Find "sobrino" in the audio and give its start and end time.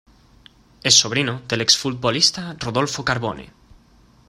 0.95-1.43